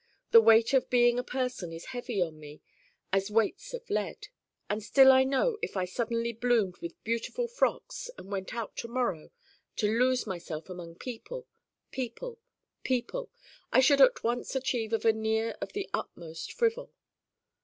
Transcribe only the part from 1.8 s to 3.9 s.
heavy on me as weights of